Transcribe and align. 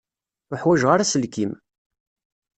Ur 0.49 0.59
ḥwajeɣ 0.61 0.89
ara 0.91 1.03
aselkim. 1.05 1.51